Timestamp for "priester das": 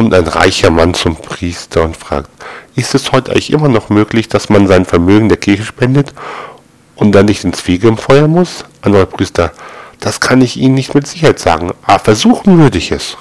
9.14-10.18